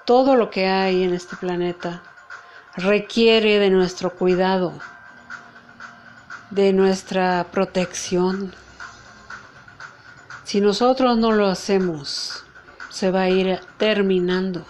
todo 0.04 0.34
lo 0.34 0.50
que 0.50 0.66
hay 0.66 1.04
en 1.04 1.14
este 1.14 1.36
planeta 1.36 2.02
requiere 2.74 3.60
de 3.60 3.70
nuestro 3.70 4.10
cuidado, 4.10 4.72
de 6.50 6.72
nuestra 6.72 7.46
protección. 7.50 8.54
Si 10.44 10.60
nosotros 10.60 11.16
no 11.18 11.32
lo 11.32 11.46
hacemos, 11.46 12.44
se 12.88 13.10
va 13.10 13.22
a 13.22 13.28
ir 13.28 13.60
terminando. 13.78 14.64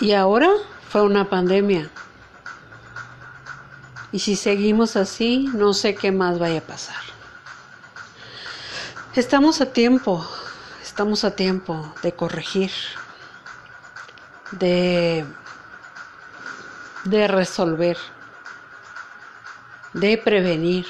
Y 0.00 0.12
ahora 0.12 0.50
fue 0.88 1.02
una 1.02 1.28
pandemia. 1.28 1.90
Y 4.12 4.18
si 4.20 4.36
seguimos 4.36 4.96
así, 4.96 5.48
no 5.52 5.74
sé 5.74 5.94
qué 5.94 6.12
más 6.12 6.38
vaya 6.38 6.58
a 6.58 6.62
pasar. 6.62 7.02
Estamos 9.14 9.60
a 9.60 9.66
tiempo, 9.66 10.26
estamos 10.82 11.24
a 11.24 11.34
tiempo 11.34 11.94
de 12.02 12.12
corregir 12.12 12.70
de, 14.52 15.24
de 17.04 17.28
resolver, 17.28 17.96
de 19.96 20.18
prevenir. 20.18 20.86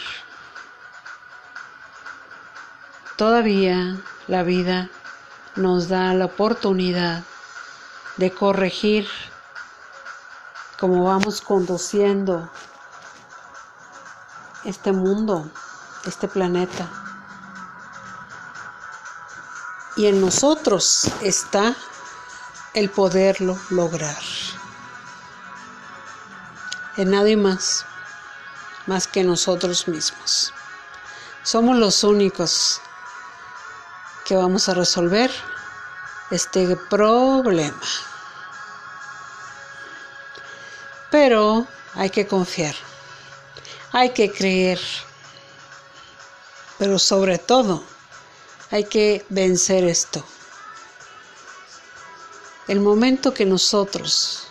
Todavía 3.17 3.97
la 4.27 4.43
vida 4.43 4.91
nos 5.55 5.89
da 5.89 6.13
la 6.13 6.25
oportunidad 6.25 7.23
de 8.17 8.33
corregir 8.33 9.09
cómo 10.81 11.05
vamos 11.05 11.41
conduciendo 11.41 12.51
este 14.65 14.91
mundo, 14.91 15.49
este 16.05 16.27
planeta. 16.27 16.91
Y 19.97 20.07
en 20.07 20.21
nosotros 20.21 21.13
está 21.23 21.77
el 22.75 22.91
poderlo 22.91 23.57
lograr. 23.71 24.21
En 26.97 27.13
nadie 27.13 27.37
más, 27.37 27.87
más 28.87 29.07
que 29.07 29.25
nosotros 29.25 29.89
mismos. 29.89 30.53
Somos 31.43 31.77
los 31.77 32.03
únicos 32.05 32.81
que 34.25 34.37
vamos 34.37 34.69
a 34.69 34.75
resolver 34.75 35.31
este 36.31 36.77
problema. 36.77 37.81
Pero 41.11 41.67
hay 41.95 42.11
que 42.11 42.27
confiar, 42.27 42.75
hay 43.93 44.11
que 44.11 44.33
creer, 44.33 44.81
pero 46.79 46.99
sobre 46.99 47.39
todo 47.39 47.85
hay 48.71 48.85
que 48.85 49.25
vencer 49.29 49.85
esto. 49.85 50.25
El 52.67 52.81
momento 52.81 53.33
que 53.33 53.47
nosotros 53.47 54.49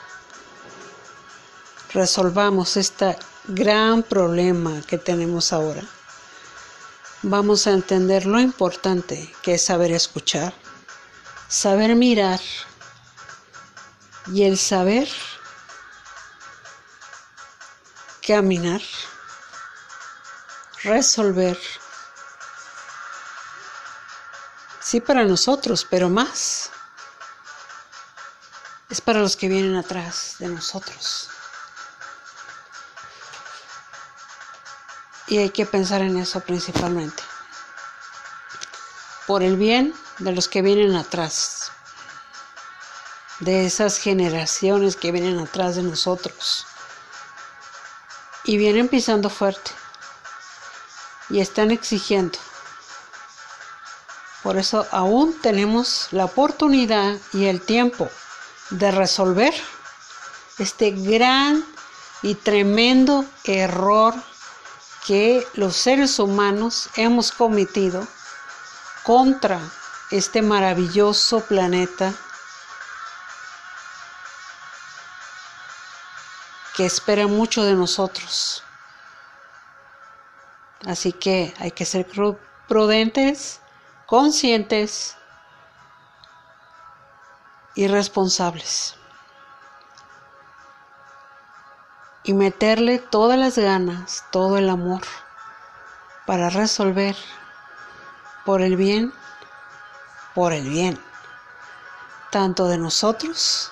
resolvamos 1.93 2.77
este 2.77 3.17
gran 3.47 4.01
problema 4.01 4.81
que 4.87 4.97
tenemos 4.97 5.53
ahora, 5.53 5.83
vamos 7.21 7.67
a 7.67 7.71
entender 7.71 8.25
lo 8.25 8.39
importante 8.39 9.33
que 9.41 9.55
es 9.55 9.65
saber 9.65 9.91
escuchar, 9.91 10.53
saber 11.47 11.95
mirar 11.95 12.39
y 14.27 14.43
el 14.43 14.57
saber 14.57 15.07
caminar, 18.25 18.81
resolver. 20.83 21.59
Sí 24.81 25.01
para 25.01 25.23
nosotros, 25.23 25.85
pero 25.89 26.09
más 26.09 26.71
es 28.89 29.01
para 29.01 29.19
los 29.19 29.35
que 29.35 29.47
vienen 29.47 29.75
atrás 29.75 30.35
de 30.39 30.47
nosotros. 30.47 31.29
Y 35.27 35.39
hay 35.39 35.49
que 35.49 35.65
pensar 35.65 36.01
en 36.01 36.17
eso 36.17 36.39
principalmente. 36.41 37.23
Por 39.25 39.41
el 39.41 39.57
bien 39.57 39.93
de 40.19 40.31
los 40.31 40.47
que 40.47 40.61
vienen 40.61 40.95
atrás. 40.95 41.71
De 43.39 43.65
esas 43.65 43.97
generaciones 43.97 44.95
que 44.95 45.11
vienen 45.11 45.39
atrás 45.39 45.75
de 45.75 45.83
nosotros. 45.83 46.67
Y 48.43 48.57
vienen 48.57 48.87
pisando 48.87 49.29
fuerte. 49.29 49.71
Y 51.29 51.39
están 51.39 51.71
exigiendo. 51.71 52.37
Por 54.43 54.57
eso 54.57 54.85
aún 54.91 55.35
tenemos 55.41 56.07
la 56.11 56.25
oportunidad 56.25 57.17
y 57.33 57.45
el 57.45 57.61
tiempo 57.61 58.07
de 58.69 58.91
resolver 58.91 59.55
este 60.59 60.91
gran 60.91 61.65
y 62.21 62.35
tremendo 62.35 63.25
error 63.43 64.13
que 65.05 65.47
los 65.53 65.75
seres 65.75 66.17
humanos 66.17 66.89
hemos 66.95 67.31
cometido 67.31 68.07
contra 69.03 69.59
este 70.09 70.41
maravilloso 70.41 71.41
planeta 71.41 72.13
que 76.75 76.85
espera 76.85 77.27
mucho 77.27 77.63
de 77.63 77.75
nosotros. 77.75 78.63
Así 80.87 81.13
que 81.13 81.53
hay 81.59 81.71
que 81.71 81.85
ser 81.85 82.07
prudentes, 82.67 83.61
conscientes 84.07 85.15
y 87.75 87.87
responsables. 87.87 88.97
Y 92.25 92.33
meterle 92.33 92.99
todas 92.99 93.39
las 93.39 93.57
ganas, 93.57 94.25
todo 94.31 94.57
el 94.57 94.69
amor 94.69 95.01
para 96.25 96.49
resolver 96.49 97.15
por 98.45 98.61
el 98.61 98.75
bien, 98.75 99.13
por 100.33 100.51
el 100.51 100.67
bien, 100.67 100.99
tanto 102.31 102.67
de 102.67 102.77
nosotros 102.77 103.71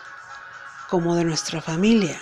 como 0.90 1.16
de 1.16 1.26
nuestra 1.26 1.62
familia 1.62 2.20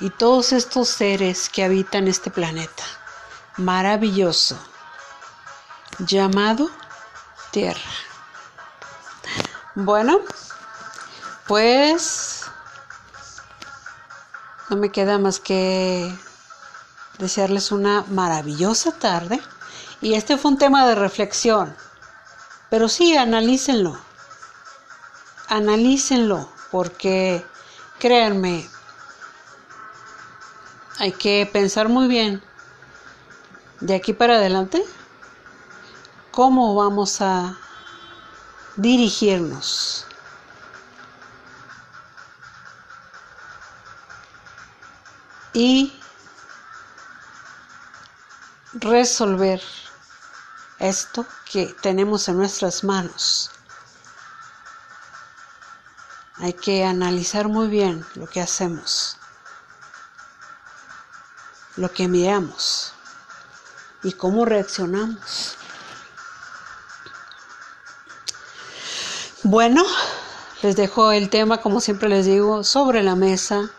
y 0.00 0.10
todos 0.10 0.52
estos 0.52 0.88
seres 0.88 1.48
que 1.48 1.62
habitan 1.62 2.08
este 2.08 2.30
planeta 2.30 2.82
maravilloso 3.56 4.58
llamado 5.98 6.70
Tierra. 7.50 7.80
Bueno, 9.74 10.20
pues 11.46 12.39
no 14.70 14.76
me 14.76 14.90
queda 14.90 15.18
más 15.18 15.40
que 15.40 16.14
desearles 17.18 17.72
una 17.72 18.04
maravillosa 18.08 18.92
tarde. 18.92 19.40
Y 20.00 20.14
este 20.14 20.38
fue 20.38 20.52
un 20.52 20.58
tema 20.58 20.86
de 20.86 20.94
reflexión. 20.94 21.76
Pero 22.70 22.88
sí, 22.88 23.16
analícenlo. 23.16 23.98
Analícenlo, 25.48 26.48
porque 26.70 27.44
créanme, 27.98 28.70
hay 30.98 31.12
que 31.12 31.48
pensar 31.52 31.88
muy 31.88 32.06
bien 32.06 32.40
de 33.80 33.96
aquí 33.96 34.12
para 34.12 34.36
adelante 34.36 34.84
cómo 36.30 36.76
vamos 36.76 37.20
a 37.20 37.58
dirigirnos. 38.76 40.06
Y 45.52 46.00
resolver 48.72 49.60
esto 50.78 51.26
que 51.50 51.74
tenemos 51.82 52.28
en 52.28 52.38
nuestras 52.38 52.84
manos. 52.84 53.50
Hay 56.36 56.54
que 56.54 56.84
analizar 56.84 57.48
muy 57.48 57.68
bien 57.68 58.04
lo 58.14 58.26
que 58.26 58.40
hacemos, 58.40 59.18
lo 61.76 61.92
que 61.92 62.08
miramos 62.08 62.94
y 64.02 64.12
cómo 64.12 64.46
reaccionamos. 64.46 65.56
Bueno, 69.42 69.84
les 70.62 70.76
dejo 70.76 71.12
el 71.12 71.28
tema, 71.28 71.58
como 71.58 71.80
siempre 71.80 72.08
les 72.08 72.24
digo, 72.24 72.64
sobre 72.64 73.02
la 73.02 73.16
mesa 73.16 73.70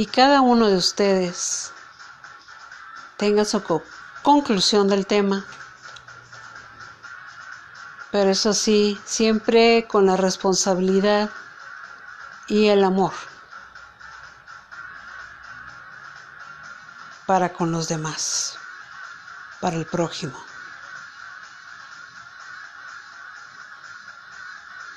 y 0.00 0.06
cada 0.06 0.40
uno 0.40 0.68
de 0.68 0.76
ustedes 0.76 1.74
tenga 3.18 3.44
su 3.44 3.62
conclusión 4.22 4.88
del 4.88 5.06
tema. 5.06 5.44
Pero 8.10 8.30
eso 8.30 8.54
sí, 8.54 8.98
siempre 9.04 9.86
con 9.86 10.06
la 10.06 10.16
responsabilidad 10.16 11.28
y 12.46 12.68
el 12.68 12.82
amor 12.82 13.12
para 17.26 17.52
con 17.52 17.70
los 17.70 17.86
demás, 17.86 18.56
para 19.60 19.76
el 19.76 19.84
prójimo. 19.84 20.42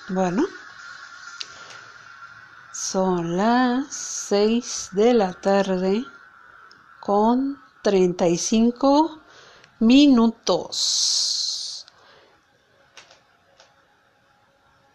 Bueno, 0.07 0.45
son 2.73 3.37
las 3.37 3.93
6 3.93 4.89
de 4.93 5.13
la 5.13 5.33
tarde 5.33 6.03
con 6.99 7.59
35 7.83 9.19
minutos. 9.79 11.85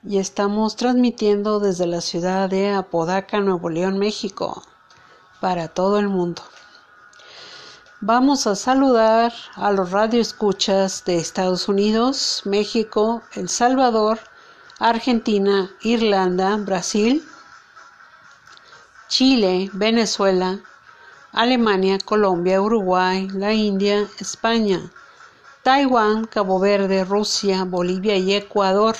Y 0.02 0.18
estamos 0.18 0.74
transmitiendo 0.74 1.60
desde 1.60 1.86
la 1.86 2.00
ciudad 2.00 2.50
de 2.50 2.72
Apodaca, 2.72 3.38
Nuevo 3.38 3.70
León, 3.70 3.98
México, 3.98 4.64
para 5.40 5.68
todo 5.68 6.00
el 6.00 6.08
mundo. 6.08 6.42
Vamos 8.00 8.48
a 8.48 8.56
saludar 8.56 9.33
a 9.54 9.70
los 9.70 9.92
radioescuchas 9.92 11.04
de 11.04 11.18
Estados 11.18 11.68
Unidos, 11.68 12.42
México, 12.44 13.22
El 13.35 13.48
Salvador, 13.48 14.18
Argentina, 14.81 15.70
Irlanda, 15.83 16.56
Brasil, 16.56 17.24
Chile, 19.09 19.71
Venezuela, 19.73 20.61
Alemania, 21.33 21.98
Colombia, 21.98 22.61
Uruguay, 22.61 23.27
la 23.33 23.54
India, 23.54 24.06
España, 24.21 24.90
Taiwán, 25.63 26.27
Cabo 26.27 26.59
Verde, 26.59 27.04
Rusia, 27.04 27.65
Bolivia 27.65 28.17
y 28.17 28.35
Ecuador, 28.35 28.96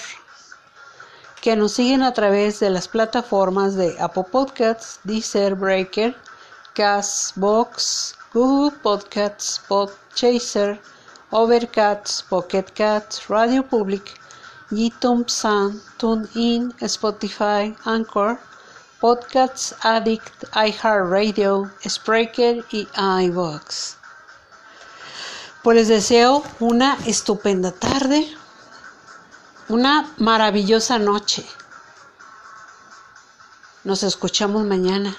que 1.43 1.57
nos 1.57 1.73
siguen 1.73 2.03
a 2.03 2.15
través 2.15 2.59
de 2.59 2.71
las 2.71 2.89
plataformas 2.89 3.77
de 3.77 3.97
Apple 4.01 4.25
Podcasts, 4.33 4.99
Deezer, 5.05 5.55
Breaker, 5.55 6.17
Castbox, 6.75 8.17
Google 8.33 8.79
Podcasts, 8.83 9.61
Podchaser, 9.69 10.81
Overcast, 11.31 12.27
Pocket 12.31 12.65
Cats, 12.75 13.29
Radio 13.29 13.63
Public, 13.63 14.19
YouTube 14.71 15.29
Sound, 15.29 15.83
TuneIn, 15.99 16.73
Spotify, 16.81 17.77
Anchor, 17.85 18.39
Podcasts 19.01 19.77
Addict, 19.83 20.45
iHeartRadio, 20.55 21.71
Spreaker 21.87 22.65
y 22.73 22.89
iVoox. 22.97 23.95
Pues 25.63 25.77
les 25.77 25.87
deseo 25.87 26.43
una 26.59 26.99
estupenda 27.07 27.71
tarde, 27.71 28.27
una 29.69 30.13
maravillosa 30.19 30.99
noche. 30.99 31.47
Nos 33.85 34.03
escuchamos 34.03 34.65
mañana. 34.65 35.17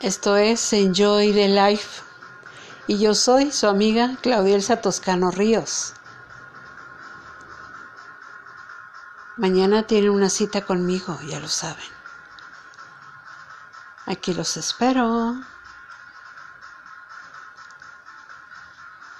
Esto 0.00 0.36
es 0.36 0.74
Enjoy 0.74 1.32
the 1.32 1.48
Life 1.48 2.02
y 2.86 2.98
yo 2.98 3.14
soy 3.14 3.50
su 3.50 3.66
amiga 3.66 4.18
Claudia 4.20 4.56
Elsa 4.56 4.82
Toscano 4.82 5.30
Ríos. 5.30 5.94
Mañana 9.40 9.84
tienen 9.84 10.10
una 10.10 10.28
cita 10.28 10.66
conmigo, 10.66 11.18
ya 11.26 11.40
lo 11.40 11.48
saben. 11.48 11.82
Aquí 14.04 14.34
los 14.34 14.58
espero. 14.58 15.34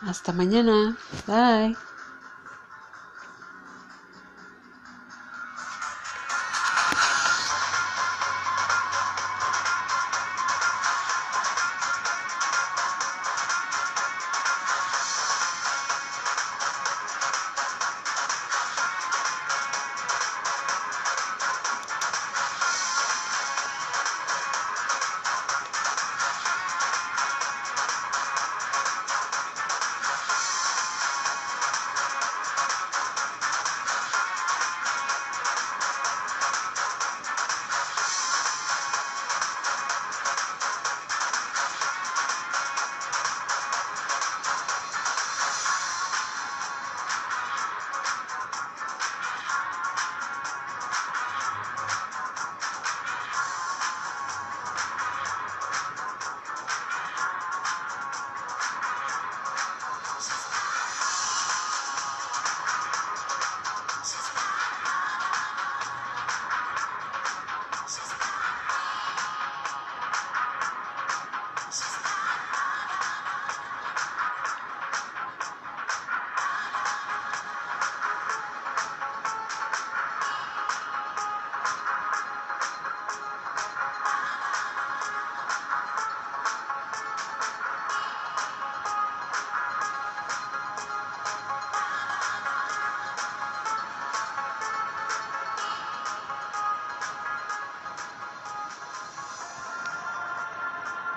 Hasta 0.02 0.32
mañana. 0.34 0.94
Bye. 1.26 1.74